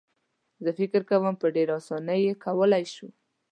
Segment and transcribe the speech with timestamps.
[0.63, 3.07] زه فکر کوم په ډېره اسانۍ یې کولای شو.